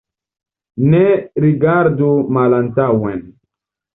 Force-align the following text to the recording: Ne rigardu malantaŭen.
Ne 0.93 1.01
rigardu 1.43 2.09
malantaŭen. 2.39 3.21